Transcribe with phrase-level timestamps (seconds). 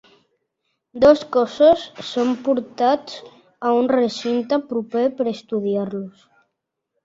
[1.03, 3.19] Dos cossos són portats
[3.69, 6.29] a un recinte proper per estudiar-los.